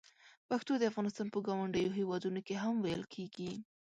[0.49, 3.51] پښتو د افغانستان په ګاونډیو هېوادونو کې هم ویل کېږي.